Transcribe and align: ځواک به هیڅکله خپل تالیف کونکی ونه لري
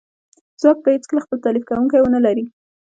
ځواک 0.61 0.77
به 0.83 0.89
هیڅکله 0.95 1.21
خپل 1.25 1.37
تالیف 1.45 1.63
کونکی 1.69 1.99
ونه 2.01 2.19
لري 2.25 2.45